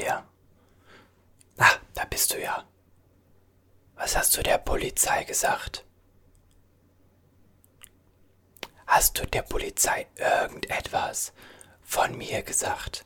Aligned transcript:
dir? 0.00 0.24
Ah, 1.58 1.76
da 1.94 2.04
bist 2.04 2.32
du 2.32 2.40
ja. 2.40 2.64
Was 3.94 4.16
hast 4.16 4.36
du 4.36 4.42
der 4.42 4.58
Polizei 4.58 5.24
gesagt? 5.24 5.84
Hast 8.86 9.18
du 9.18 9.26
der 9.26 9.42
Polizei 9.42 10.06
irgendetwas 10.16 11.32
von 11.82 12.16
mir 12.16 12.42
gesagt? 12.42 13.04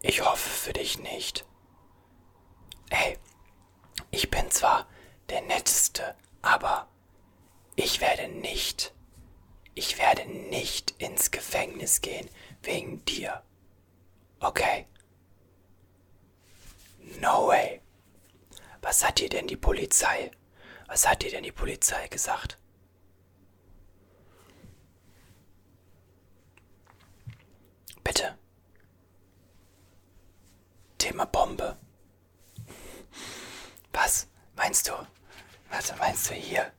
Ich 0.00 0.24
hoffe 0.24 0.48
für 0.48 0.72
dich 0.72 0.98
nicht. 0.98 1.44
Hey, 2.90 3.18
ich 4.10 4.30
bin 4.30 4.50
zwar 4.50 4.86
der 5.28 5.42
Netteste, 5.42 6.14
aber 6.42 6.88
ich 7.76 8.00
werde 8.00 8.28
nicht, 8.28 8.94
ich 9.74 9.98
werde 9.98 10.26
nicht 10.26 10.92
ins 10.98 11.30
Gefängnis 11.30 12.00
gehen 12.00 12.28
wegen 12.64 13.04
dir. 13.04 13.42
Okay? 14.40 14.86
No 17.20 17.48
way. 17.48 17.80
Was 18.82 19.04
hat 19.04 19.18
dir 19.18 19.28
denn 19.28 19.46
die 19.46 19.56
Polizei? 19.56 20.30
Was 20.86 21.08
hat 21.08 21.22
dir 21.22 21.30
denn 21.30 21.44
die 21.44 21.52
Polizei 21.52 22.06
gesagt? 22.08 22.58
Bitte. 28.02 28.36
Thema 30.98 31.24
Bombe. 31.24 31.78
Was 33.92 34.26
meinst 34.56 34.88
du? 34.88 34.92
Warte, 35.70 35.96
meinst 35.96 36.28
du 36.28 36.34
hier? 36.34 36.72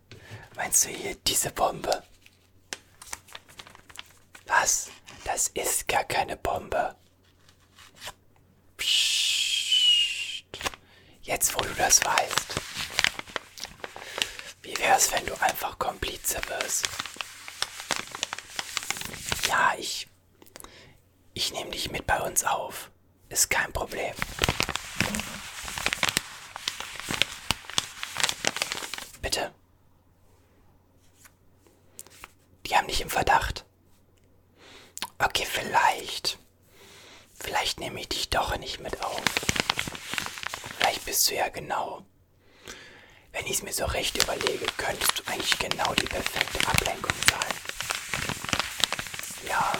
Meinst 0.56 0.86
du 0.86 0.90
hier 0.90 1.16
diese 1.16 1.52
Bombe? 1.52 2.04
Was? 4.46 4.92
Das 5.26 5.50
ist 5.50 5.88
gar 5.88 6.04
keine 6.06 6.38
Bombe. 6.38 6.96
Psst. 8.78 10.46
Jetzt, 11.24 11.54
wo 11.56 11.60
du 11.60 11.74
das 11.74 12.00
weißt. 12.06 12.56
Wie 14.62 14.78
wär's, 14.78 15.12
wenn 15.12 15.26
du 15.26 15.34
einfach 15.42 15.78
Komplize 15.80 16.40
wirst? 16.48 16.88
Ja, 19.48 19.74
ich. 19.78 20.08
Ich 21.34 21.52
nehme 21.52 21.72
dich 21.72 21.92
mit 21.92 22.06
bei 22.06 22.22
uns 22.22 22.44
auf. 22.44 22.92
Ist 23.28 23.50
kein 23.50 23.74
Problem. 23.74 24.14
Bitte. 29.22 29.54
Die 32.68 32.78
haben 32.78 32.88
dich 32.88 33.02
im 33.02 33.10
Verdacht. 33.10 33.65
Okay, 35.28 35.48
vielleicht. 35.50 36.38
Vielleicht 37.40 37.80
nehme 37.80 38.00
ich 38.00 38.10
dich 38.10 38.30
doch 38.30 38.56
nicht 38.60 38.80
mit 38.80 39.04
auf. 39.04 39.24
Vielleicht 40.78 41.04
bist 41.04 41.28
du 41.30 41.36
ja 41.36 41.50
genau. 41.50 42.06
Wenn 43.32 43.46
ich 43.48 43.54
es 43.54 43.64
mir 43.64 43.74
so 43.74 43.86
recht 43.86 44.22
überlege, 44.22 44.68
könntest 44.78 45.18
du 45.18 45.24
eigentlich 45.26 45.58
genau 45.58 45.96
die 45.96 46.06
perfekte 46.06 46.68
Ablenkung 46.68 47.12
sein. 47.28 47.56
Ja. 49.48 49.74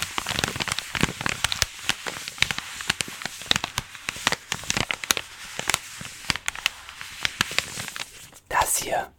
Das 8.50 8.78
hier, 8.78 9.12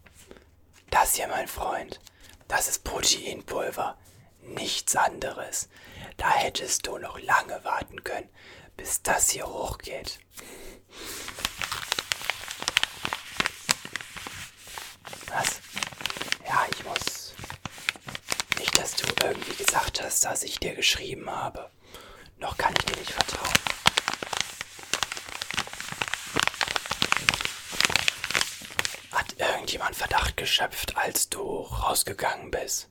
das 0.89 1.15
hier, 1.15 1.27
mein 1.29 1.47
Freund, 1.47 2.01
das 2.49 2.67
ist 2.67 2.83
Proteinpulver. 2.83 3.97
Nichts 4.41 4.95
anderes. 4.97 5.69
Da 6.17 6.31
hättest 6.31 6.87
du 6.87 6.97
noch 6.97 7.19
lange 7.19 7.63
warten 7.63 8.03
können, 8.03 8.29
bis 8.75 9.01
das 9.03 9.29
hier 9.29 9.47
hochgeht. 9.47 10.19
Was? 15.27 15.61
Ja, 16.45 16.65
ich 16.71 16.83
muss. 16.83 17.33
Nicht, 18.57 18.77
dass 18.77 18.95
du 18.95 19.05
irgendwie 19.23 19.55
gesagt 19.63 20.01
hast, 20.01 20.25
dass 20.25 20.43
ich 20.43 20.59
dir 20.59 20.75
geschrieben 20.75 21.29
habe. 21.29 21.69
Noch 22.37 22.57
kann 22.57 22.73
ich 22.77 22.85
dir 22.85 22.99
nicht 22.99 23.11
vertrauen. 23.11 23.53
Hat 29.11 29.33
irgendjemand 29.37 29.95
Verdacht 29.95 30.37
geschöpft, 30.37 30.95
als 30.97 31.29
du 31.29 31.61
rausgegangen 31.61 32.51
bist? 32.51 32.89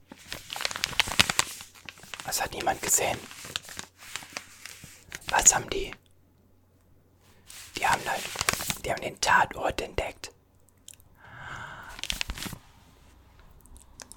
Was 2.26 2.42
hat 2.42 2.52
niemand 2.52 2.82
gesehen? 2.82 3.18
Was 5.28 5.54
haben 5.54 5.70
die? 5.70 5.92
Die 7.76 7.86
haben 7.86 8.02
halt, 8.08 8.22
die 8.84 8.90
haben 8.90 9.00
den 9.00 9.20
Tatort 9.20 9.80
entdeckt. 9.80 10.32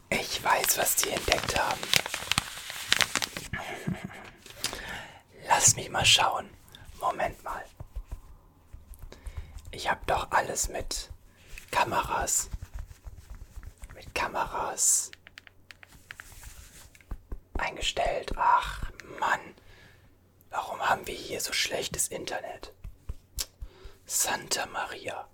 Ich 0.10 0.44
weiß, 0.44 0.78
was 0.80 0.96
die 0.96 1.10
entdeckt 1.10 1.60
haben. 1.60 1.80
Lass 5.48 5.76
mich 5.76 5.90
mal 5.90 6.06
schauen. 6.06 6.50
Moment 7.00 7.44
mal. 7.44 7.64
Ich 9.72 9.90
habe 9.90 10.02
doch 10.08 10.32
alles 10.32 10.68
mit 10.70 11.12
Kameras. 11.72 12.50
Mit 13.94 14.14
Kameras 14.16 15.12
eingestellt. 17.60 18.32
Ach, 18.36 18.92
Mann. 19.20 19.40
Warum 20.50 20.80
haben 20.80 21.06
wir 21.06 21.14
hier 21.16 21.42
so 21.42 21.54
schlechtes 21.54 22.08
Internet? 22.08 22.74
Santa 24.06 24.66
Maria. 24.68 25.28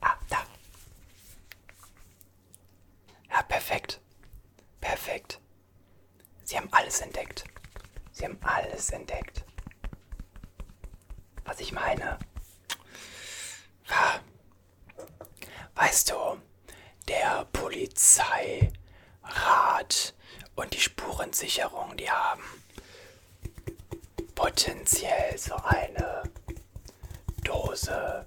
Ah, 0.00 0.16
da. 0.30 0.46
Ja, 3.30 3.42
perfekt. 3.42 4.00
Perfekt. 4.80 5.40
Sie 6.44 6.56
haben 6.56 6.72
alles 6.72 7.00
entdeckt. 7.00 7.44
Sie 8.12 8.24
haben 8.24 8.38
alles 8.42 8.90
entdeckt. 8.90 9.44
Was 11.44 11.60
ich 11.60 11.72
meine. 11.72 12.18
Weißt 15.74 16.10
du, 16.10 16.40
der 17.06 17.44
Polizeirat 17.52 18.72
und 20.58 20.74
die 20.74 20.80
Spurensicherung, 20.80 21.96
die 21.96 22.10
haben 22.10 22.42
potenziell 24.34 25.38
so 25.38 25.54
eine 25.54 26.24
Dose 27.44 28.26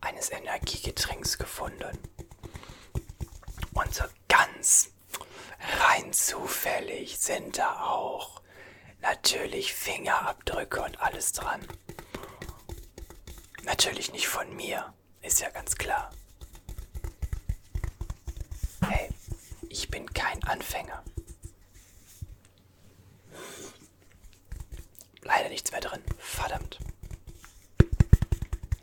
eines 0.00 0.30
Energiegetränks 0.30 1.38
gefunden. 1.38 1.98
Und 3.74 3.94
so 3.94 4.04
ganz 4.28 4.90
rein 5.78 6.12
zufällig 6.12 7.18
sind 7.18 7.58
da 7.58 7.80
auch 7.80 8.42
natürlich 9.00 9.72
Fingerabdrücke 9.72 10.82
und 10.82 11.00
alles 11.00 11.30
dran. 11.32 11.64
Natürlich 13.62 14.12
nicht 14.12 14.26
von 14.26 14.54
mir, 14.56 14.92
ist 15.22 15.40
ja 15.40 15.50
ganz 15.50 15.76
klar. 15.76 16.10
Hey, 18.88 19.10
ich 19.68 19.88
bin 19.88 20.12
kein 20.12 20.42
Anfänger. 20.42 21.04
Leider 25.26 25.48
nichts 25.48 25.72
mehr 25.72 25.80
drin. 25.80 26.02
Verdammt. 26.18 26.78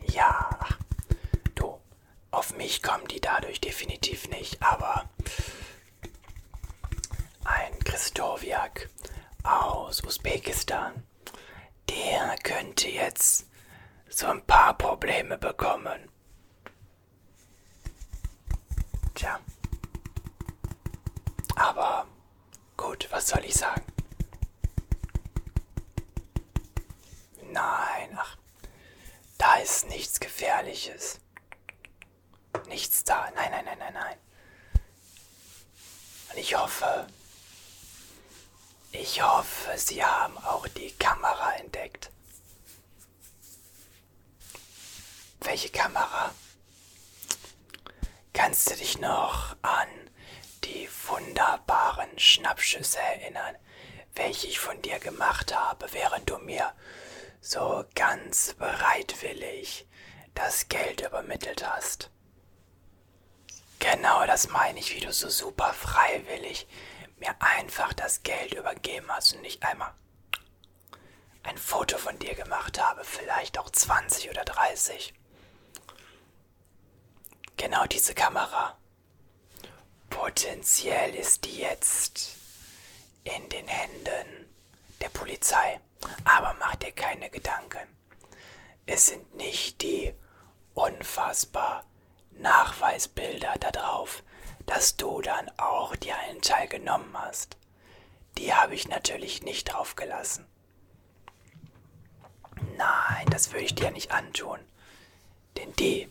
Ja, 0.07 0.59
du, 1.55 1.79
auf 2.31 2.55
mich 2.57 2.83
kommen 2.83 3.07
die 3.07 3.21
dadurch 3.21 3.61
definitiv 3.61 4.27
nicht, 4.29 4.61
aber 4.61 5.09
ein 7.45 7.79
Christowiak 7.79 8.89
aus 9.43 10.03
Usbekistan, 10.03 11.03
der 11.89 12.35
könnte 12.43 12.89
jetzt 12.89 13.47
so 14.09 14.27
ein 14.27 14.45
paar 14.45 14.77
Probleme 14.77 15.37
bekommen. 15.37 16.09
Tja. 19.15 19.39
Aber 21.55 22.07
gut, 22.77 23.07
was 23.11 23.27
soll 23.29 23.43
ich 23.45 23.53
sagen? 23.55 23.83
Nein, 27.51 28.09
ach, 28.17 28.37
da 29.37 29.55
ist 29.83 29.89
nichts 29.89 30.19
Gefährliches. 30.19 31.19
Nichts 32.67 33.03
da. 33.03 33.29
Nein, 33.35 33.51
nein, 33.51 33.65
nein, 33.65 33.77
nein, 33.79 33.93
nein. 33.93 34.17
Und 36.29 36.37
ich 36.37 36.55
hoffe, 36.55 37.07
ich 38.91 39.21
hoffe, 39.21 39.77
Sie 39.77 40.03
haben 40.03 40.37
auch 40.37 40.67
die 40.69 40.91
Kamera 40.93 41.55
entdeckt. 41.55 42.11
Welche 45.41 45.69
Kamera? 45.69 46.33
Kannst 48.31 48.69
du 48.71 48.75
dich 48.75 48.99
noch 48.99 49.55
an 49.61 49.89
die 50.63 50.87
wunderbaren 51.07 52.17
Schnappschüsse 52.17 52.99
erinnern, 52.99 53.55
welche 54.15 54.47
ich 54.47 54.59
von 54.59 54.81
dir 54.81 54.99
gemacht 54.99 55.53
habe, 55.53 55.91
während 55.91 56.29
du 56.29 56.37
mir 56.37 56.73
so 57.43 57.83
ganz 57.93 58.53
bereitwillig 58.53 59.85
das 60.33 60.69
Geld 60.69 61.01
übermittelt 61.01 61.67
hast. 61.67 62.09
Genau 63.79 64.25
das 64.25 64.47
meine 64.47 64.79
ich, 64.79 64.95
wie 64.95 65.01
du 65.01 65.11
so 65.11 65.27
super 65.27 65.73
freiwillig 65.73 66.65
mir 67.17 67.35
einfach 67.41 67.91
das 67.91 68.23
Geld 68.23 68.53
übergeben 68.53 69.07
hast 69.09 69.33
und 69.33 69.41
nicht 69.41 69.61
einmal 69.63 69.93
ein 71.43 71.57
Foto 71.57 71.97
von 71.97 72.17
dir 72.17 72.33
gemacht 72.33 72.81
habe, 72.81 73.03
vielleicht 73.03 73.59
auch 73.59 73.69
20 73.69 74.29
oder 74.29 74.45
30. 74.45 75.13
Genau 77.57 77.85
diese 77.87 78.15
Kamera. 78.15 78.77
Potenziell 80.09 81.13
ist 81.13 81.43
die 81.43 81.57
jetzt 81.57 82.37
in 83.25 83.49
den 83.49 83.67
Händen 83.67 84.49
der 85.01 85.09
Polizei. 85.09 85.81
Aber 86.25 86.55
mach 86.59 86.75
dir 86.75 86.91
keine 86.91 87.29
Gedanken. 87.29 87.87
Es 88.85 89.07
sind 89.07 89.35
nicht 89.35 89.81
die 89.81 90.13
unfassbar 90.73 91.85
Nachweisbilder 92.31 93.53
darauf, 93.59 94.23
dass 94.65 94.97
du 94.97 95.21
dann 95.21 95.49
auch 95.57 95.95
dir 95.95 96.17
einen 96.17 96.41
Teil 96.41 96.67
genommen 96.67 97.15
hast. 97.17 97.57
Die 98.37 98.53
habe 98.53 98.75
ich 98.75 98.87
natürlich 98.87 99.43
nicht 99.43 99.65
draufgelassen. 99.65 100.45
Nein, 102.77 103.27
das 103.29 103.51
würde 103.51 103.65
ich 103.65 103.75
dir 103.75 103.91
nicht 103.91 104.11
antun. 104.11 104.59
Denn 105.57 105.73
die 105.73 106.09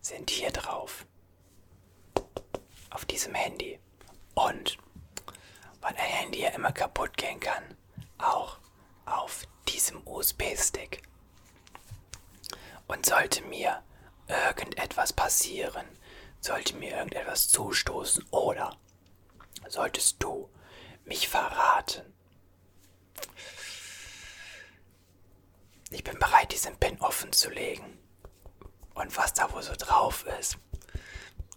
sind 0.00 0.30
hier 0.30 0.50
drauf. 0.50 1.06
Auf 2.90 3.04
diesem 3.04 3.34
Handy. 3.34 3.78
Und, 4.34 4.78
weil 5.80 5.90
ein 5.90 5.96
Handy 5.96 6.40
ja 6.40 6.50
immer 6.50 6.72
kaputt 6.72 7.16
gehen 7.16 7.38
kann, 7.40 7.76
auch 8.18 8.58
auf 9.16 9.46
diesem 9.68 10.06
USB-Stick. 10.06 11.02
Und 12.86 13.06
sollte 13.06 13.42
mir 13.42 13.82
irgendetwas 14.28 15.12
passieren, 15.12 15.86
sollte 16.40 16.76
mir 16.76 16.96
irgendetwas 16.96 17.48
zustoßen 17.48 18.24
oder 18.30 18.76
solltest 19.68 20.22
du 20.22 20.48
mich 21.04 21.28
verraten, 21.28 22.14
ich 25.90 26.04
bin 26.04 26.18
bereit, 26.18 26.52
diesen 26.52 26.76
Pin 26.76 27.00
offen 27.00 27.32
zu 27.32 27.50
legen. 27.50 27.98
Und 28.94 29.16
was 29.16 29.32
da 29.32 29.50
wohl 29.52 29.62
so 29.62 29.74
drauf 29.76 30.24
ist, 30.38 30.58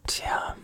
tja, 0.07 0.55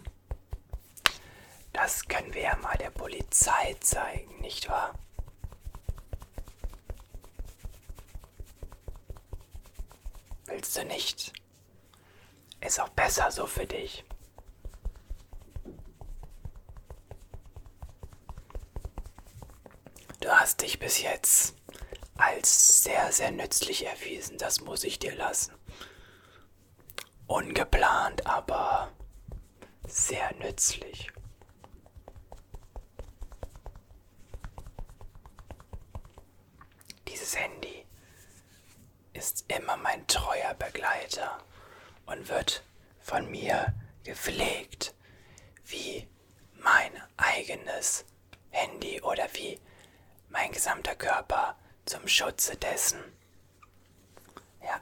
das 1.73 2.07
können 2.07 2.33
wir 2.33 2.43
ja 2.43 2.55
mal 2.57 2.77
der 2.77 2.91
Polizei 2.91 3.75
zeigen, 3.79 4.39
nicht 4.39 4.69
wahr? 4.69 4.93
Willst 10.47 10.77
du 10.77 10.85
nicht? 10.85 11.33
Ist 12.61 12.79
auch 12.79 12.89
besser 12.89 13.29
so 13.31 13.45
für 13.45 13.67
dich. 13.67 14.03
Du 20.21 20.29
hast 20.29 20.61
dich 20.61 20.79
bis 20.79 21.01
jetzt 21.01 21.55
als 22.15 22.83
sehr, 22.83 23.11
sehr 23.11 23.31
nützlich 23.31 23.85
erwiesen, 23.85 24.37
das 24.37 24.61
muss 24.61 24.83
ich 24.83 24.99
dir 24.99 25.15
lassen. 25.15 25.53
Ungeplant, 27.27 28.25
aber 28.25 28.91
sehr 29.85 30.33
nützlich. 30.35 31.11
Dieses 37.07 37.37
Handy 37.37 37.76
ist 39.17 39.45
immer 39.47 39.77
mein 39.77 40.05
treuer 40.05 40.53
Begleiter 40.53 41.39
und 42.05 42.29
wird 42.29 42.63
von 43.01 43.29
mir 43.31 43.73
gepflegt 44.03 44.93
wie 45.65 46.07
mein 46.53 46.91
eigenes 47.17 48.05
Handy 48.51 49.01
oder 49.01 49.27
wie 49.33 49.59
mein 50.29 50.51
gesamter 50.51 50.95
Körper 50.95 51.57
zum 51.85 52.07
Schutze 52.07 52.55
dessen. 52.57 52.99
Ja, 54.61 54.79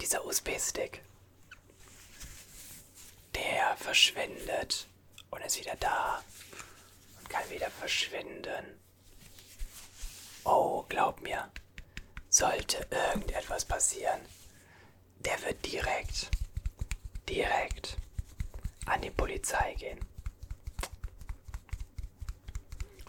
dieser 0.00 0.24
USB-Stick, 0.26 1.02
der 3.34 3.76
verschwindet 3.78 4.88
und 5.30 5.40
ist 5.42 5.58
wieder 5.58 5.76
da 5.76 6.22
und 7.18 7.30
kann 7.30 7.48
wieder 7.48 7.70
verschwinden. 7.70 8.78
Oh, 10.44 10.84
glaub 10.88 11.22
mir, 11.22 11.50
sollte 12.36 12.86
irgendetwas 12.90 13.64
passieren, 13.64 14.20
der 15.20 15.40
wird 15.42 15.64
direkt, 15.64 16.30
direkt 17.28 17.96
an 18.84 19.00
die 19.00 19.10
Polizei 19.10 19.74
gehen. 19.74 19.98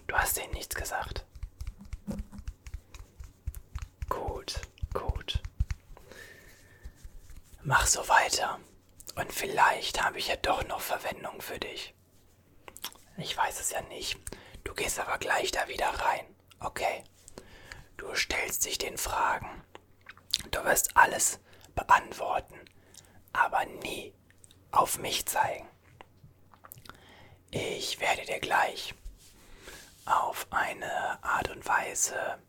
Du 0.07 0.15
hast 0.15 0.37
ihnen 0.37 0.53
nichts 0.53 0.73
gesagt. 0.73 1.25
Gut, 4.07 4.61
gut. 4.93 5.43
Mach 7.63 7.85
so 7.85 8.07
weiter. 8.07 8.61
Und 9.15 9.33
vielleicht 9.33 10.01
habe 10.01 10.19
ich 10.19 10.29
ja 10.29 10.37
doch 10.37 10.65
noch 10.67 10.79
Verwendung 10.79 11.41
für 11.41 11.59
dich. 11.59 11.93
Ich 13.17 13.35
weiß 13.35 13.59
es 13.59 13.71
ja 13.71 13.81
nicht. 13.81 14.17
Du 14.63 14.73
gehst 14.73 14.99
aber 14.99 15.17
gleich 15.17 15.51
da 15.51 15.67
wieder 15.67 15.89
rein. 15.89 16.25
Okay. 16.59 17.03
Du 17.97 18.13
stellst 18.15 18.65
dich 18.65 18.77
den 18.77 18.97
Fragen. 18.97 19.63
Du 20.51 20.63
wirst 20.63 20.95
alles 20.95 21.39
beantworten, 21.75 22.59
aber 23.33 23.65
nie 23.65 24.13
auf 24.71 24.97
mich 24.99 25.25
zeigen. 25.25 25.67
Ich 27.51 27.99
werde 27.99 28.25
dir 28.25 28.39
gleich 28.39 28.93
auf 30.05 30.47
eine 30.51 31.23
Art 31.23 31.49
und 31.49 31.65
Weise 31.67 32.39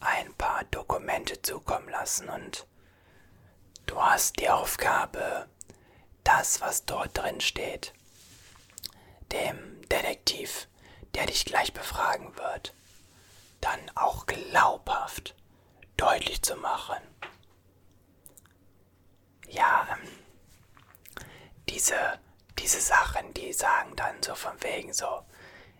ein 0.00 0.32
paar 0.34 0.64
Dokumente 0.64 1.40
zukommen 1.42 1.88
lassen 1.88 2.28
und 2.28 2.66
du 3.86 4.00
hast 4.00 4.38
die 4.40 4.48
Aufgabe, 4.50 5.48
das, 6.24 6.60
was 6.60 6.84
dort 6.84 7.16
drin 7.16 7.40
steht, 7.40 7.92
dem 9.32 9.80
Detektiv, 9.88 10.68
der 11.14 11.26
dich 11.26 11.44
gleich 11.44 11.72
befragen 11.72 12.36
wird, 12.36 12.74
dann 13.60 13.80
auch 13.94 14.26
glaubhaft 14.26 15.34
deutlich 15.96 16.42
zu 16.42 16.56
machen. 16.56 16.98
Ja, 19.48 19.86
ähm, 19.90 20.08
diese, 21.68 22.18
diese 22.58 22.80
Sachen, 22.80 23.32
die 23.34 23.52
sagen 23.52 23.94
dann 23.96 24.22
so 24.22 24.34
von 24.34 24.60
wegen 24.62 24.92
so, 24.92 25.24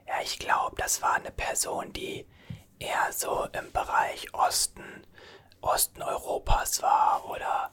ja, 0.06 0.20
ich 0.22 0.38
glaube, 0.38 0.76
das 0.76 1.02
war 1.02 1.14
eine 1.14 1.30
Person, 1.30 1.92
die 1.92 2.26
eher 2.78 3.12
so 3.12 3.46
im 3.52 3.72
Bereich 3.72 4.32
Osten, 4.34 5.06
Osten 5.60 6.02
Europas 6.02 6.82
war 6.82 7.28
oder, 7.28 7.72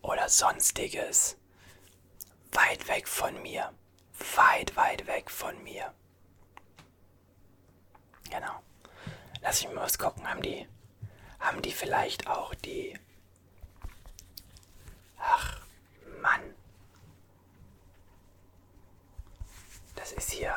oder 0.00 0.28
sonstiges. 0.28 1.36
Weit 2.52 2.86
weg 2.88 3.08
von 3.08 3.40
mir. 3.42 3.72
Weit, 4.36 4.76
weit 4.76 5.06
weg 5.06 5.30
von 5.30 5.60
mir. 5.64 5.92
Genau. 8.30 8.62
Lass 9.42 9.62
mich 9.64 9.74
mal 9.74 9.82
was 9.82 9.98
gucken. 9.98 10.26
Haben 10.28 10.42
die, 10.42 10.66
haben 11.40 11.60
die 11.62 11.72
vielleicht 11.72 12.26
auch 12.28 12.54
die... 12.54 12.98
Ach, 15.18 15.60
Mann. 16.20 16.54
Das 19.96 20.12
ist 20.12 20.30
hier... 20.30 20.54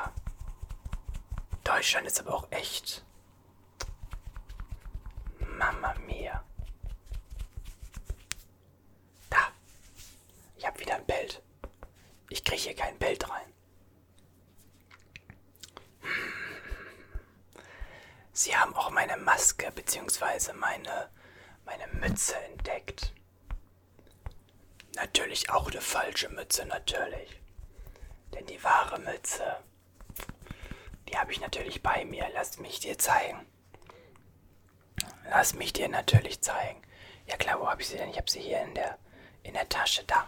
Deutschland 1.63 2.06
ist 2.06 2.20
aber 2.20 2.36
auch 2.36 2.51
echt 2.51 3.04
Mamma 5.58 5.96
mia. 6.06 6.44
Da. 9.32 9.48
Ich 10.58 10.65
habe 10.65 10.80
wieder 10.80 10.96
ein 10.96 11.06
Bild. 11.06 11.42
Ich 12.30 12.44
kriege 12.44 12.62
hier 12.62 12.75
kein 12.75 12.98
Bild 13.00 13.27
rein. 13.27 13.55
Sie 18.38 18.58
haben 18.58 18.75
auch 18.75 18.89
meine 18.89 19.15
Maske 19.15 19.72
bzw. 19.72 20.51
meine, 20.51 21.10
meine 21.63 21.88
Mütze 21.94 22.36
entdeckt. 22.51 23.13
Natürlich 24.96 25.50
auch 25.50 25.72
eine 25.72 25.80
falsche 25.80 26.27
Mütze, 26.27 26.65
natürlich. 26.65 27.39
Denn 28.34 28.46
die 28.48 28.62
wahre 28.62 29.00
Mütze, 29.00 29.63
die 31.08 31.18
habe 31.18 31.32
ich 31.32 31.39
natürlich 31.39 31.82
bei 31.82 32.04
mir. 32.04 32.27
Lass 32.34 32.58
mich 32.58 32.82
dir 32.82 32.98
zeigen. 32.98 33.39
Lass 35.30 35.54
mich 35.54 35.72
dir 35.72 35.88
natürlich 35.88 36.42
zeigen. 36.42 36.82
Ja 37.27 37.38
klar, 37.38 37.62
wo 37.62 37.70
habe 37.70 37.84
ich 37.84 37.88
sie 37.88 37.96
denn? 37.96 38.10
Ich 38.10 38.18
habe 38.18 38.30
sie 38.30 38.42
hier 38.42 38.62
in 38.63 38.75
der, 38.75 38.98
in 39.44 39.54
der 39.54 39.70
Tasche. 39.70 40.04
Da. 40.04 40.27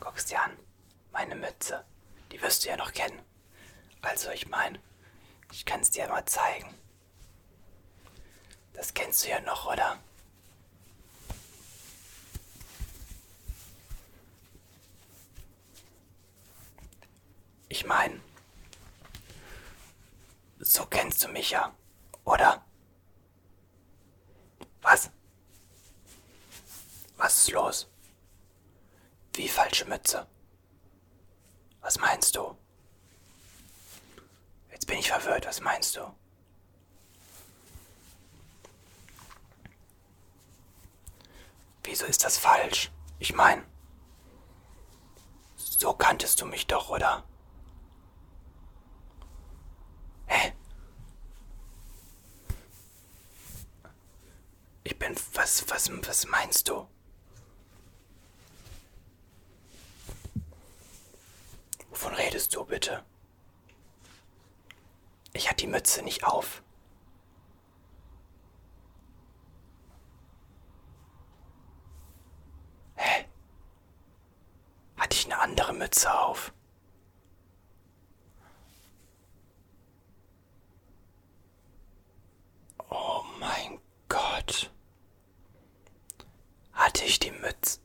Guckst 0.00 0.30
dir 0.30 0.40
an. 0.40 0.56
Meine 1.12 1.34
Mütze. 1.34 1.84
Die 2.32 2.40
wirst 2.40 2.64
du 2.64 2.70
ja 2.70 2.78
noch 2.78 2.94
kennen. 2.94 3.20
Also 4.00 4.30
ich 4.30 4.48
meine, 4.48 4.80
Ich 5.52 5.66
kann 5.66 5.80
es 5.80 5.90
dir 5.90 6.08
mal 6.08 6.24
zeigen. 6.24 6.74
Das 8.72 8.94
kennst 8.94 9.24
du 9.24 9.28
ja 9.28 9.40
noch, 9.42 9.70
oder? 9.70 9.98
Ich 17.68 17.84
meine, 17.86 18.20
so 20.58 20.86
kennst 20.86 21.22
du 21.22 21.28
mich 21.28 21.50
ja, 21.50 21.74
oder? 22.24 22.64
Was? 24.80 25.10
Was 27.16 27.38
ist 27.38 27.50
los? 27.52 27.86
Wie 29.34 29.48
falsche 29.48 29.84
Mütze? 29.84 30.26
Was 31.80 31.98
meinst 31.98 32.36
du? 32.36 32.56
Jetzt 34.82 34.88
bin 34.88 34.98
ich 34.98 35.10
verwirrt, 35.10 35.46
was 35.46 35.60
meinst 35.60 35.94
du? 35.94 36.00
Wieso 41.84 42.04
ist 42.04 42.24
das 42.24 42.36
falsch? 42.36 42.90
Ich 43.20 43.32
meine, 43.32 43.64
so 45.54 45.92
kanntest 45.92 46.40
du 46.40 46.46
mich 46.46 46.66
doch, 46.66 46.90
oder? 46.90 47.22
Hä? 50.26 50.52
Ich 54.82 54.98
bin. 54.98 55.14
Was, 55.34 55.64
was, 55.70 55.88
was 56.08 56.26
meinst 56.26 56.68
du? 56.68 56.88
Wovon 61.90 62.14
redest 62.14 62.52
du 62.56 62.64
bitte? 62.64 63.04
Die 65.62 65.68
Mütze 65.68 66.02
nicht 66.02 66.24
auf. 66.24 66.60
Hä? 72.96 73.26
Hatte 74.96 75.16
ich 75.16 75.24
eine 75.26 75.38
andere 75.38 75.72
Mütze 75.72 76.12
auf? 76.18 76.52
Oh 82.90 83.22
mein 83.38 83.80
Gott. 84.08 84.72
Hatte 86.72 87.04
ich 87.04 87.20
die 87.20 87.30
Mütze? 87.30 87.78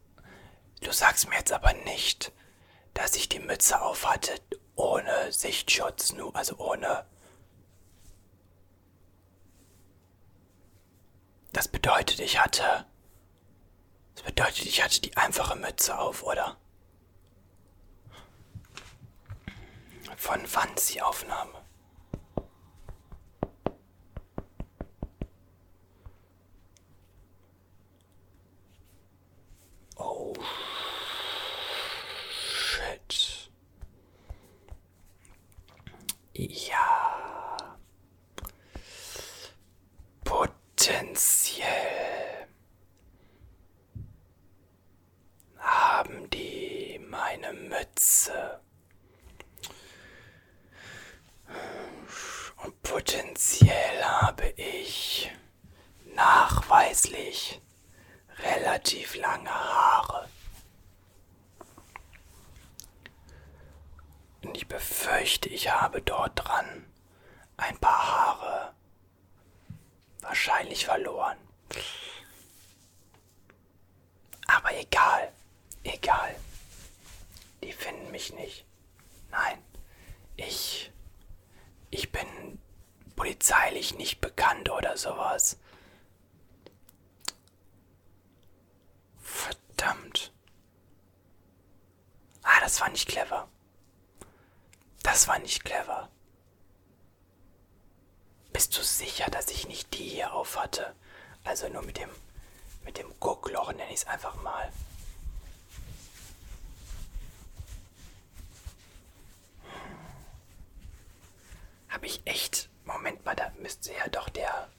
Du 0.82 0.92
sagst 0.92 1.30
mir 1.30 1.38
jetzt 1.38 1.52
aber 1.54 1.74
nicht, 1.74 2.32
dass 2.96 3.16
ich 3.16 3.30
die 3.30 3.40
Mütze 3.40 3.80
auf 3.80 4.08
hatte 4.08 4.34
ohne 4.76 5.32
Sichtschutz, 5.32 6.14
nur 6.14 6.36
also 6.36 6.58
ohne. 6.58 7.06
Das 11.54 11.68
bedeutet, 11.88 12.20
ich 12.20 12.38
hatte. 12.38 12.86
Das 14.16 14.24
bedeutet, 14.26 14.66
ich 14.66 14.84
hatte 14.84 15.00
die 15.00 15.16
einfache 15.16 15.56
Mütze 15.56 15.98
auf, 15.98 16.22
oder? 16.22 16.58
Von 20.18 20.42
wann 20.52 20.74
ist 20.76 20.94
die 20.94 21.02
Aufnahme? 21.02 21.54
Oh. 29.96 30.34
Shit. 32.30 33.50
Ja. 36.34 37.78
Potenziell 40.26 41.88
haben 46.08 46.30
die 46.30 47.00
meine 47.10 47.52
Mütze. 47.54 48.62
Und 52.64 52.82
potenziell 52.98 54.04
habe 54.04 54.48
ich 54.56 55.32
nachweislich 56.16 57.62
relativ 58.40 59.16
lange 59.18 59.52
Haare. 59.52 60.28
Und 64.44 64.58
ich 64.58 64.68
befürchte, 64.68 65.48
ich 65.48 65.72
habe 65.72 66.02
dort 66.02 66.44
dran 66.44 66.92
ein 67.58 67.78
paar 67.78 68.08
Haare 68.08 68.74
wahrscheinlich 70.22 70.88
verloren. 70.88 71.38
Aber 74.48 74.76
egal, 74.76 75.32
egal. 75.84 76.36
Die 77.62 77.74
finden 77.74 78.10
mich 78.10 78.34
nicht. 78.34 78.66
Nein, 79.30 79.60
ich, 80.36 80.92
ich 81.92 82.12
bin 82.12 82.58
polizeilich 83.18 83.96
nicht 83.96 84.22
bekannt 84.22 84.70
oder 84.70 84.96
sowas. 84.96 85.58
Verdammt. 89.22 90.32
Ah, 92.44 92.62
das 92.62 92.80
war 92.80 92.90
nicht 92.90 93.10
clever. 93.10 93.50
Das 95.04 95.28
war 95.28 95.40
nicht 95.40 95.66
clever. 95.66 96.10
Bist 98.54 98.78
du 98.78 98.82
sicher, 98.82 99.30
dass 99.30 99.50
ich 99.50 99.68
nicht 99.68 99.94
die 99.94 100.08
hier 100.08 100.34
auf 100.34 100.58
hatte? 100.58 100.96
Also 101.44 101.68
nur 101.68 101.82
mit 101.82 101.98
dem 101.98 102.10
mit 102.86 102.98
dem 102.98 103.14
Guckloch 103.20 103.74
nenne 103.74 103.90
ich 103.90 104.02
es 104.02 104.08
einfach 104.08 104.36
mal. 104.44 104.72
Habe 111.90 112.06
ich 112.06 112.22
echt. 112.26 112.70
Moment 112.88 113.24
mal, 113.26 113.36
da 113.36 113.52
müsste 113.60 113.94
ja 113.94 114.08
doch 114.08 114.30
der. 114.30 114.70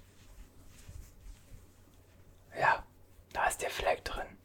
Ja, 2.59 2.83
da 3.35 3.47
ist 3.47 3.61
der 3.61 3.71
Fleck 3.71 4.03
drin. 4.05 4.39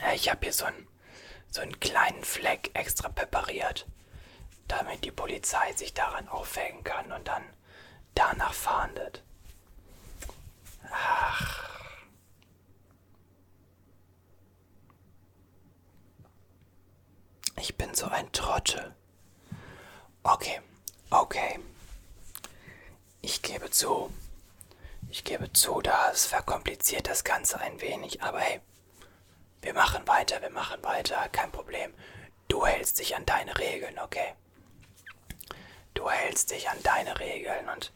Ja, 0.00 0.12
ich 0.14 0.28
habe 0.30 0.40
hier 0.42 0.52
so 0.54 0.64
einen, 0.64 0.88
so 1.50 1.60
einen 1.60 1.78
kleinen 1.80 2.24
Fleck 2.24 2.70
extra 2.74 3.10
präpariert, 3.10 3.86
damit 4.66 5.04
die 5.04 5.10
Polizei 5.10 5.72
sich 5.74 5.92
daran 5.92 6.28
aufhängen 6.28 6.82
kann 6.82 7.12
und 7.12 7.28
dann 7.28 7.44
danach 8.14 8.54
fahndet. 8.54 9.22
Ach. 10.90 11.62
Ich 17.56 17.76
bin 17.76 17.94
so 17.94 18.06
ein 18.06 18.32
Trottel. 18.32 18.94
Okay, 20.26 20.58
okay. 21.10 21.60
Ich 23.20 23.42
gebe 23.42 23.70
zu. 23.70 24.10
Ich 25.10 25.22
gebe 25.22 25.52
zu, 25.52 25.82
das 25.82 26.24
verkompliziert 26.24 27.08
das 27.08 27.24
Ganze 27.24 27.60
ein 27.60 27.78
wenig, 27.82 28.22
aber 28.22 28.40
hey, 28.40 28.62
wir 29.60 29.74
machen 29.74 30.08
weiter, 30.08 30.40
wir 30.40 30.48
machen 30.48 30.82
weiter, 30.82 31.28
kein 31.28 31.52
Problem. 31.52 31.92
Du 32.48 32.66
hältst 32.66 32.98
dich 33.00 33.14
an 33.14 33.26
deine 33.26 33.58
Regeln, 33.58 33.98
okay? 33.98 34.32
Du 35.92 36.08
hältst 36.10 36.50
dich 36.50 36.70
an 36.70 36.82
deine 36.82 37.20
Regeln 37.20 37.68
und 37.68 37.92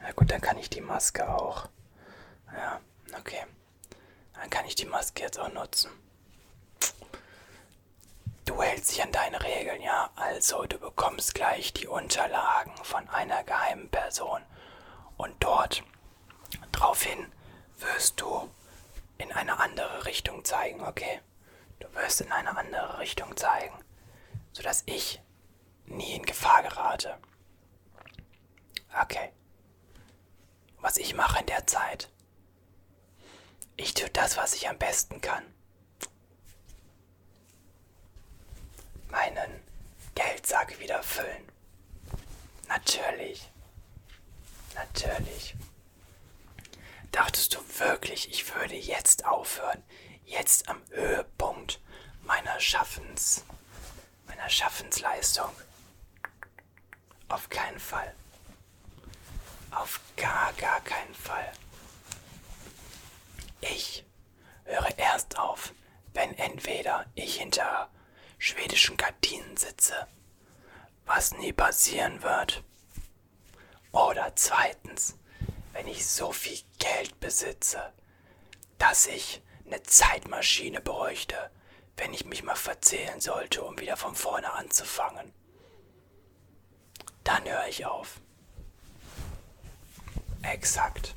na 0.00 0.12
gut, 0.12 0.30
dann 0.30 0.42
kann 0.42 0.58
ich 0.58 0.68
die 0.68 0.82
Maske 0.82 1.26
auch. 1.26 1.70
Ja, 2.54 2.78
okay. 3.18 3.42
Dann 4.34 4.50
kann 4.50 4.66
ich 4.66 4.74
die 4.74 4.84
Maske 4.86 5.22
jetzt 5.22 5.38
auch 5.38 5.52
nutzen. 5.52 5.90
Du 8.44 8.62
hältst 8.62 8.90
dich 8.90 9.02
an 9.02 9.10
deine 9.12 9.42
Regeln, 9.42 9.80
ja? 9.80 10.10
Also, 10.16 10.64
du 10.66 10.78
bekommst 10.78 11.34
gleich 11.34 11.72
die 11.72 11.86
Unterlagen 11.86 12.76
von 12.82 13.08
einer 13.08 13.42
geheimen 13.42 13.88
Person. 13.90 14.42
Und 15.16 15.34
dort, 15.42 15.82
draufhin, 16.72 17.32
wirst 17.78 18.20
du 18.20 18.50
in 19.16 19.32
eine 19.32 19.58
andere 19.60 20.04
Richtung 20.04 20.44
zeigen, 20.44 20.82
okay? 20.82 21.20
Du 21.80 21.92
wirst 21.94 22.20
in 22.20 22.32
eine 22.32 22.56
andere 22.56 22.98
Richtung 22.98 23.36
zeigen, 23.36 23.74
sodass 24.52 24.82
ich 24.86 25.22
nie 25.86 26.14
in 26.14 26.26
Gefahr 26.26 26.62
gerate. 26.62 27.18
Okay. 29.02 29.32
Was 30.80 30.98
ich 30.98 31.14
mache 31.14 31.40
in 31.40 31.46
der 31.46 31.66
Zeit, 31.66 32.10
ich 33.76 33.94
tue 33.94 34.10
das, 34.10 34.36
was 34.36 34.54
ich 34.54 34.68
am 34.68 34.78
besten 34.78 35.20
kann. 35.20 35.53
Meinen 39.14 39.60
Geldsack 40.16 40.80
wieder 40.80 41.00
füllen. 41.04 41.48
Natürlich. 42.66 43.48
Natürlich. 44.74 45.54
Dachtest 47.12 47.54
du 47.54 47.60
wirklich, 47.78 48.28
ich 48.28 48.52
würde 48.52 48.74
jetzt 48.74 49.24
aufhören? 49.24 49.84
Jetzt 50.24 50.68
am 50.68 50.82
Höhepunkt 50.90 51.80
meiner 52.24 52.58
Schaffens, 52.58 53.44
meiner 54.26 54.50
Schaffensleistung? 54.50 55.52
Auf 57.28 57.48
keinen 57.48 57.78
Fall. 57.78 58.12
Auf 59.70 60.00
gar, 60.16 60.52
gar 60.54 60.80
keinen 60.80 61.14
Fall. 61.14 61.52
Ich 63.60 64.04
höre 64.64 64.98
erst 64.98 65.38
auf, 65.38 65.72
wenn 66.14 66.36
entweder 66.36 67.06
ich 67.14 67.36
hinter 67.36 67.88
schwedischen 68.44 68.98
Gardinen 68.98 69.56
sitze, 69.56 70.06
was 71.06 71.32
nie 71.32 71.54
passieren 71.54 72.22
wird, 72.22 72.62
oder 73.90 74.32
zweitens, 74.36 75.16
wenn 75.72 75.88
ich 75.88 76.06
so 76.06 76.30
viel 76.30 76.58
Geld 76.78 77.18
besitze, 77.20 77.92
dass 78.76 79.06
ich 79.06 79.42
eine 79.64 79.82
Zeitmaschine 79.82 80.82
bräuchte, 80.82 81.50
wenn 81.96 82.12
ich 82.12 82.26
mich 82.26 82.42
mal 82.42 82.54
verzählen 82.54 83.18
sollte, 83.18 83.62
um 83.62 83.78
wieder 83.78 83.96
von 83.96 84.14
vorne 84.14 84.52
anzufangen. 84.52 85.32
Dann 87.22 87.44
höre 87.44 87.68
ich 87.68 87.86
auf. 87.86 88.20
Exakt. 90.42 91.14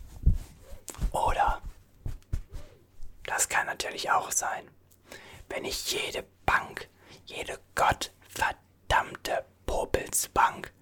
Oder, 1.11 1.61
das 3.25 3.49
kann 3.49 3.65
natürlich 3.65 4.11
auch 4.11 4.31
sein, 4.31 4.65
wenn 5.49 5.65
ich 5.65 5.91
jede 5.91 6.23
Bank, 6.45 6.87
jede 7.27 7.59
gottverdammte 7.75 9.45
Popelsbank 9.65 10.73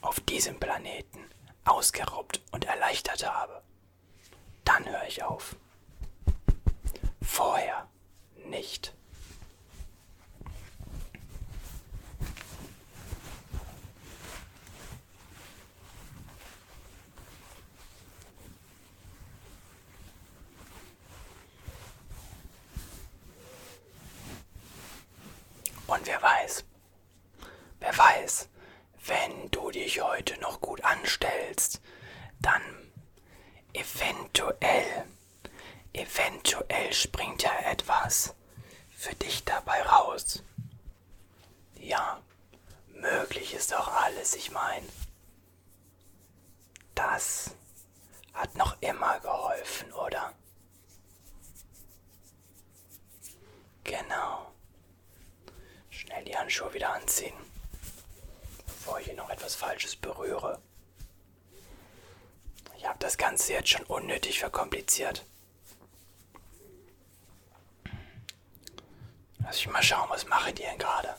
auf 0.00 0.20
diesem 0.20 0.58
Planeten 0.60 1.20
ausgeraubt 1.64 2.42
und 2.50 2.64
erleichtert 2.64 3.26
habe, 3.26 3.62
dann 4.64 4.84
höre 4.88 5.06
ich 5.06 5.22
auf. 5.22 5.56
Vorher 7.22 7.88
nicht. 8.46 8.94
Und 25.92 26.06
wer 26.06 26.22
weiß, 26.22 26.64
wer 27.80 27.98
weiß, 27.98 28.48
wenn 29.04 29.50
du 29.50 29.70
dich 29.70 30.00
heute 30.00 30.40
noch 30.40 30.62
gut 30.62 30.82
anstellst, 30.84 31.82
dann 32.40 32.62
eventuell, 33.74 35.04
eventuell 35.92 36.94
springt 36.94 37.42
ja 37.42 37.54
etwas 37.70 38.34
für 38.96 39.14
dich 39.16 39.44
dabei 39.44 39.82
raus. 39.82 40.42
Ja, 41.74 42.22
möglich 42.94 43.52
ist 43.52 43.72
doch 43.72 43.88
alles, 43.88 44.34
ich 44.34 44.50
meine. 44.50 44.88
Das 46.94 47.50
hat 48.32 48.56
noch 48.56 48.80
immer 48.80 49.20
geholfen, 49.20 49.92
oder? 49.92 50.32
Genau. 53.84 54.41
Schnell 56.12 56.24
die 56.24 56.36
Handschuhe 56.36 56.74
wieder 56.74 56.92
anziehen 56.92 57.32
bevor 58.92 58.98
ich 58.98 59.06
hier 59.06 59.14
noch 59.14 59.30
etwas 59.30 59.54
Falsches 59.54 59.94
berühre. 59.94 60.60
Ich 62.76 62.84
habe 62.84 62.98
das 62.98 63.16
Ganze 63.16 63.52
jetzt 63.52 63.68
schon 63.68 63.84
unnötig 63.84 64.40
verkompliziert. 64.40 65.24
Lass 69.38 69.56
ich 69.56 69.68
mal 69.68 69.82
schauen, 69.82 70.10
was 70.10 70.26
mache 70.26 70.52
die 70.52 70.62
denn 70.62 70.78
gerade? 70.78 71.14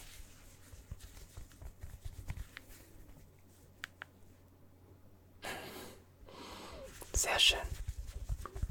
Sehr 7.14 7.40
schön. 7.40 7.68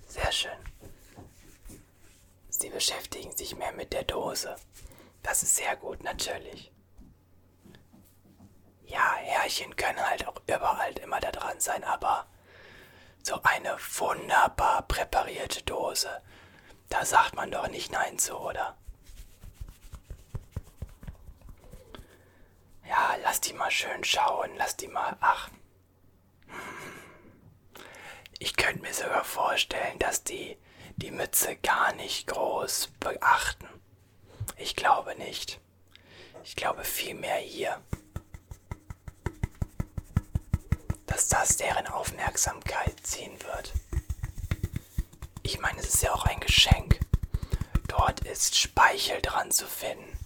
Sehr 0.06 0.32
schön. 0.32 0.58
Sie 2.50 2.68
beschäftigen 2.68 3.34
sich 3.34 3.56
mehr 3.56 3.72
mit 3.72 3.94
der 3.94 4.04
Dose. 4.04 4.54
Das 5.22 5.42
ist 5.42 5.56
sehr 5.56 5.76
gut, 5.76 6.02
natürlich 6.02 6.72
ja, 8.92 9.14
Härchen 9.16 9.74
können 9.76 10.06
halt 10.06 10.28
auch 10.28 10.36
überall 10.46 10.92
immer 10.98 11.18
da 11.18 11.32
dran 11.32 11.58
sein, 11.60 11.82
aber 11.82 12.26
so 13.22 13.40
eine 13.42 13.76
wunderbar 13.96 14.82
präparierte 14.82 15.62
Dose, 15.62 16.20
da 16.90 17.04
sagt 17.04 17.34
man 17.34 17.50
doch 17.50 17.68
nicht 17.68 17.90
Nein 17.90 18.18
zu, 18.18 18.36
oder? 18.36 18.76
Ja, 22.86 23.16
lass 23.22 23.40
die 23.40 23.54
mal 23.54 23.70
schön 23.70 24.04
schauen, 24.04 24.50
lass 24.56 24.76
die 24.76 24.88
mal. 24.88 25.16
Ach. 25.20 25.48
Ich 28.38 28.56
könnte 28.56 28.82
mir 28.82 28.92
sogar 28.92 29.24
vorstellen, 29.24 29.98
dass 29.98 30.24
die 30.24 30.58
die 30.96 31.10
Mütze 31.10 31.56
gar 31.56 31.94
nicht 31.94 32.26
groß 32.26 32.88
beachten. 33.00 33.68
Ich 34.62 34.76
glaube 34.76 35.16
nicht. 35.16 35.60
Ich 36.44 36.54
glaube 36.54 36.84
vielmehr 36.84 37.36
hier. 37.36 37.80
dass 41.06 41.28
das 41.28 41.58
deren 41.58 41.86
Aufmerksamkeit 41.88 42.98
ziehen 43.02 43.36
wird. 43.42 43.74
Ich 45.42 45.60
meine, 45.60 45.78
es 45.78 45.88
ist 45.88 46.02
ja 46.02 46.14
auch 46.14 46.24
ein 46.24 46.40
Geschenk. 46.40 47.00
Dort 47.86 48.20
ist 48.20 48.58
Speichel 48.58 49.20
dran 49.20 49.50
zu 49.50 49.66
finden. 49.66 50.16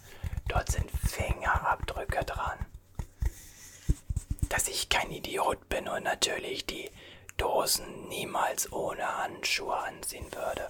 Dort 0.47 0.71
sind 0.71 0.89
Fingerabdrücke 0.89 2.23
dran. 2.23 2.65
Dass 4.43 4.69
ich 4.69 4.87
kein 4.87 5.11
Idiot 5.11 5.67
bin 5.67 5.89
und 5.89 6.03
natürlich 6.03 6.65
die 6.65 6.89
Dosen 7.35 8.07
niemals 8.07 8.71
ohne 8.71 9.17
Handschuhe 9.17 9.75
ansehen 9.75 10.31
würde. 10.31 10.69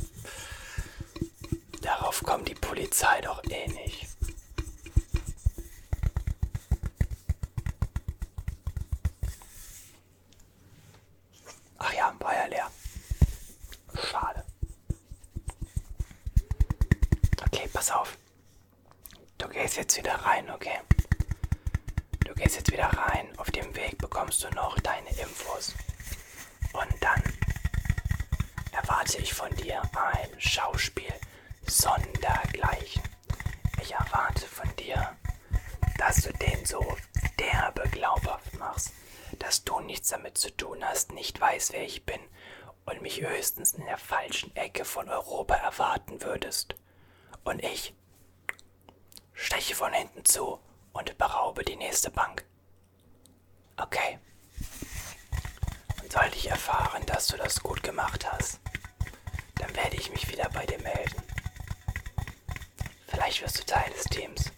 Darauf 1.87 2.21
kommt 2.21 2.47
die 2.49 2.55
Polizei 2.55 3.21
doch 3.21 3.41
eh 3.45 3.67
nicht. 3.67 4.07
war 12.27 12.35
ja 12.35 12.45
leer. 12.47 12.71
Schade. 14.11 14.43
Okay, 17.41 17.69
pass 17.71 17.89
auf. 17.91 18.17
Du 19.37 19.47
gehst 19.47 19.77
jetzt 19.77 19.95
wieder 19.97 20.15
rein, 20.15 20.49
okay? 20.51 20.79
Du 22.25 22.33
gehst 22.33 22.57
jetzt 22.57 22.71
wieder 22.71 22.87
rein. 22.87 23.27
Auf 23.37 23.49
dem 23.51 23.73
Weg 23.77 23.97
bekommst 23.97 24.43
du 24.43 24.49
noch 24.49 24.77
deine 24.79 25.09
Infos. 25.11 25.73
Und 26.73 27.01
dann 27.01 27.23
erwarte 28.73 29.19
ich 29.19 29.33
von 29.33 29.49
dir 29.55 29.81
ein 29.95 30.41
Schauspiel 30.41 31.13
sondergleichen. 31.67 33.03
Ich 33.81 33.93
erwarte 33.93 34.45
von 34.47 34.73
dir, 34.75 35.15
dass 35.97 36.21
du 36.21 36.33
den 36.33 36.65
so 36.65 36.85
derbe 37.39 37.87
glaubhaft 37.89 38.53
machst 38.57 38.91
dass 39.39 39.63
du 39.63 39.79
nichts 39.79 40.09
damit 40.09 40.37
zu 40.37 40.55
tun 40.55 40.83
hast, 40.83 41.11
nicht 41.11 41.39
weißt, 41.39 41.73
wer 41.73 41.83
ich 41.83 42.05
bin 42.05 42.19
und 42.85 43.01
mich 43.01 43.21
höchstens 43.21 43.73
in 43.73 43.85
der 43.85 43.97
falschen 43.97 44.55
Ecke 44.55 44.85
von 44.85 45.09
Europa 45.09 45.55
erwarten 45.55 46.21
würdest. 46.21 46.75
Und 47.43 47.63
ich 47.63 47.93
steche 49.33 49.75
von 49.75 49.93
hinten 49.93 50.25
zu 50.25 50.59
und 50.93 51.17
beraube 51.17 51.63
die 51.63 51.75
nächste 51.75 52.09
Bank. 52.09 52.45
Okay. 53.77 54.19
Und 56.01 56.11
sollte 56.11 56.37
ich 56.37 56.49
erfahren, 56.49 57.05
dass 57.05 57.27
du 57.27 57.37
das 57.37 57.61
gut 57.61 57.83
gemacht 57.83 58.29
hast, 58.31 58.59
dann 59.55 59.75
werde 59.75 59.97
ich 59.97 60.11
mich 60.11 60.29
wieder 60.31 60.49
bei 60.49 60.65
dir 60.65 60.81
melden. 60.81 60.96
Vielleicht 63.37 63.53
wirst 63.53 63.59
du 63.59 63.65
Teil 63.71 63.93
des 63.93 64.03
Teams. 64.05 64.51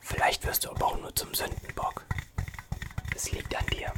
Vielleicht 0.00 0.46
wirst 0.46 0.64
du 0.64 0.70
aber 0.70 0.86
auch 0.86 0.96
nur 1.00 1.12
zum 1.16 1.34
Sündenbock. 1.34 2.04
Es 3.16 3.32
liegt 3.32 3.52
an 3.56 3.66
dir. 3.66 3.92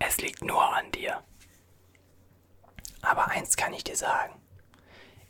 Es 0.00 0.16
liegt 0.16 0.42
nur 0.42 0.60
an 0.60 0.90
dir. 0.90 1.22
Aber 3.02 3.28
eins 3.28 3.56
kann 3.56 3.72
ich 3.72 3.84
dir 3.84 3.94
sagen. 3.94 4.34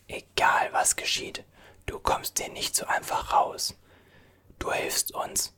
Egal 0.09 0.73
was 0.73 0.97
geschieht, 0.97 1.45
du 1.85 1.99
kommst 1.99 2.39
dir 2.39 2.49
nicht 2.49 2.75
so 2.75 2.87
einfach 2.87 3.35
raus. 3.35 3.75
Du 4.59 4.73
hilfst 4.73 5.13
uns. 5.13 5.53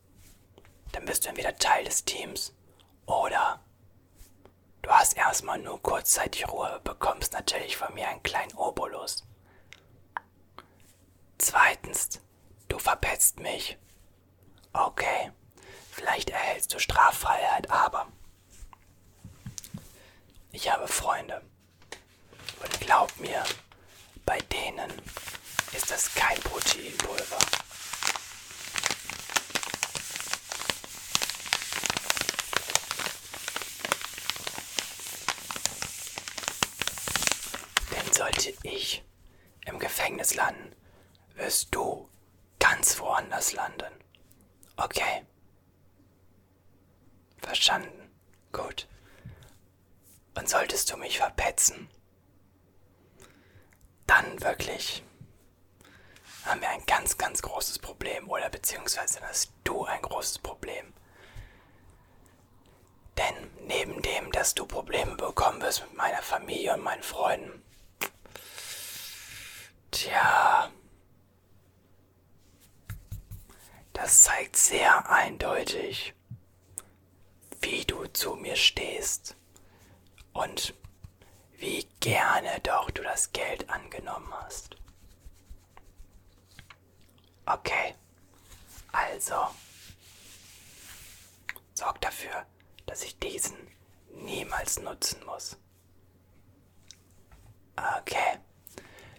Dann 0.90 1.04
bist 1.04 1.24
du 1.24 1.28
entweder 1.28 1.56
Teil 1.56 1.84
des 1.84 2.04
Teams 2.04 2.52
oder 3.06 3.62
du 4.82 4.90
hast 4.90 5.16
erstmal 5.16 5.60
nur 5.60 5.80
kurzzeitig 5.80 6.48
Ruhe, 6.48 6.80
bekommst 6.82 7.34
natürlich 7.34 7.76
von 7.76 7.94
mir 7.94 8.08
einen 8.08 8.24
kleinen 8.24 8.54
Obolus. 8.54 9.22
Zweitens, 11.46 12.20
du 12.68 12.78
verpetzt 12.78 13.38
mich. 13.38 13.76
Okay, 14.72 15.30
vielleicht 15.92 16.30
erhältst 16.30 16.72
du 16.72 16.78
Straffreiheit, 16.78 17.70
aber 17.70 18.08
ich 20.52 20.72
habe 20.72 20.88
Freunde. 20.88 21.42
Und 22.62 22.80
glaub 22.80 23.14
mir, 23.20 23.44
bei 24.24 24.38
denen 24.40 24.90
ist 25.76 25.90
das 25.90 26.14
kein 26.14 26.40
Proteinpulver. 26.40 27.38
Denn 37.90 38.12
sollte 38.14 38.54
ich 38.62 39.04
im 39.66 39.78
Gefängnis 39.78 40.34
landen, 40.34 40.74
wirst 41.34 41.74
du 41.74 42.08
ganz 42.58 42.98
woanders 42.98 43.52
landen. 43.52 43.92
Okay? 44.76 45.24
Verstanden. 47.38 48.10
Gut. 48.52 48.88
Und 50.36 50.48
solltest 50.48 50.90
du 50.90 50.96
mich 50.96 51.18
verpetzen, 51.18 51.88
dann 54.06 54.40
wirklich 54.42 55.02
haben 56.44 56.60
wir 56.60 56.68
ein 56.70 56.84
ganz, 56.86 57.16
ganz 57.16 57.40
großes 57.42 57.78
Problem 57.78 58.28
oder 58.28 58.50
beziehungsweise 58.50 59.20
hast 59.22 59.52
du 59.64 59.84
ein 59.84 60.02
großes 60.02 60.38
Problem. 60.38 60.92
Denn 63.16 63.50
neben 63.66 64.02
dem, 64.02 64.32
dass 64.32 64.54
du 64.54 64.66
Probleme 64.66 65.14
bekommen 65.14 65.62
wirst 65.62 65.82
mit 65.82 65.94
meiner 65.94 66.22
Familie 66.22 66.74
und 66.74 66.82
meinen 66.82 67.02
Freunden, 67.02 67.62
tja, 69.90 70.70
das 73.94 74.24
zeigt 74.24 74.56
sehr 74.56 75.08
eindeutig, 75.10 76.14
wie 77.60 77.84
du 77.86 78.06
zu 78.08 78.34
mir 78.34 78.56
stehst 78.56 79.36
und 80.34 80.74
wie 81.56 81.86
gerne 82.00 82.60
doch 82.62 82.90
du 82.90 83.02
das 83.02 83.32
Geld 83.32 83.70
angenommen 83.70 84.30
hast. 84.42 84.76
Okay, 87.46 87.94
also 88.92 89.46
sorg 91.74 92.00
dafür, 92.00 92.46
dass 92.86 93.02
ich 93.04 93.18
diesen 93.18 93.56
niemals 94.10 94.80
nutzen 94.80 95.24
muss. 95.24 95.56
Okay, 97.76 98.38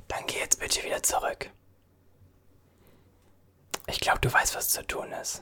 dann 0.08 0.26
geh 0.28 0.40
jetzt 0.40 0.60
bitte 0.60 0.84
wieder 0.84 1.02
zurück. 1.02 1.50
Ich 3.96 4.02
glaube, 4.02 4.20
du 4.20 4.32
weißt, 4.32 4.56
was 4.56 4.68
zu 4.68 4.86
tun 4.86 5.10
ist. 5.14 5.42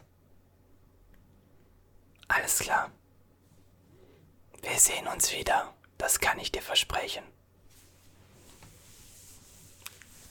Alles 2.28 2.60
klar. 2.60 2.92
Wir 4.62 4.78
sehen 4.80 5.08
uns 5.08 5.34
wieder, 5.34 5.74
das 5.98 6.20
kann 6.20 6.38
ich 6.38 6.52
dir 6.52 6.62
versprechen. 6.62 7.24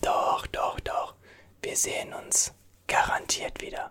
Doch, 0.00 0.46
doch, 0.46 0.78
doch. 0.78 1.16
Wir 1.62 1.76
sehen 1.76 2.14
uns 2.14 2.54
garantiert 2.86 3.60
wieder. 3.60 3.90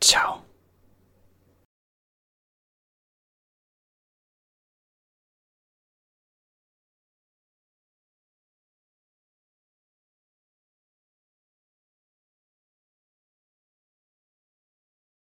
Ciao. 0.00 0.42